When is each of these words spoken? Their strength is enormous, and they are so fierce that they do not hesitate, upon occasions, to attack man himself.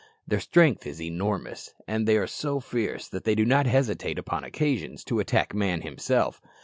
Their 0.27 0.39
strength 0.39 0.87
is 0.87 0.99
enormous, 0.99 1.75
and 1.87 2.07
they 2.07 2.17
are 2.17 2.25
so 2.25 2.59
fierce 2.59 3.07
that 3.09 3.23
they 3.23 3.35
do 3.35 3.45
not 3.45 3.67
hesitate, 3.67 4.17
upon 4.17 4.43
occasions, 4.43 5.03
to 5.03 5.19
attack 5.19 5.53
man 5.53 5.81
himself. 5.81 6.41